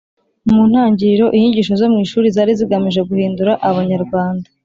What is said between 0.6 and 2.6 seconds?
ntangiriro inyigisho zo mu ishuri zari